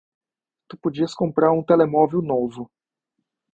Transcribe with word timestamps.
Tu 0.67 0.75
podias 0.77 1.13
comprar 1.13 1.51
um 1.51 1.61
telemóvel 1.63 2.23
novo 2.23 2.71